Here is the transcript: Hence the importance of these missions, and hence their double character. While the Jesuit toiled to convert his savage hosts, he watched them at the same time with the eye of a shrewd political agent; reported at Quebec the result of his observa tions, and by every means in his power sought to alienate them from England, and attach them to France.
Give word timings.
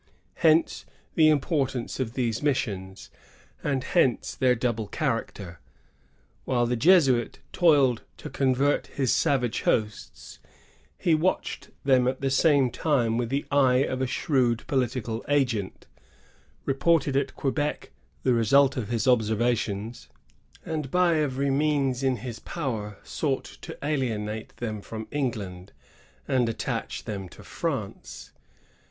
Hence 0.37 0.83
the 1.13 1.29
importance 1.29 1.99
of 1.99 2.13
these 2.15 2.41
missions, 2.41 3.11
and 3.63 3.83
hence 3.83 4.33
their 4.33 4.55
double 4.55 4.87
character. 4.87 5.59
While 6.43 6.65
the 6.65 6.75
Jesuit 6.75 7.37
toiled 7.53 8.01
to 8.17 8.27
convert 8.27 8.87
his 8.87 9.13
savage 9.13 9.61
hosts, 9.61 10.39
he 10.97 11.13
watched 11.13 11.69
them 11.85 12.07
at 12.07 12.19
the 12.19 12.31
same 12.31 12.71
time 12.71 13.19
with 13.19 13.29
the 13.29 13.45
eye 13.51 13.83
of 13.83 14.01
a 14.01 14.07
shrewd 14.07 14.65
political 14.65 15.23
agent; 15.29 15.85
reported 16.65 17.15
at 17.15 17.35
Quebec 17.35 17.91
the 18.23 18.33
result 18.33 18.75
of 18.77 18.87
his 18.89 19.05
observa 19.05 19.55
tions, 19.55 20.09
and 20.65 20.89
by 20.89 21.17
every 21.19 21.51
means 21.51 22.01
in 22.01 22.15
his 22.25 22.39
power 22.39 22.97
sought 23.03 23.45
to 23.61 23.77
alienate 23.85 24.57
them 24.57 24.81
from 24.81 25.07
England, 25.11 25.73
and 26.27 26.49
attach 26.49 27.03
them 27.03 27.29
to 27.29 27.43
France. 27.43 28.31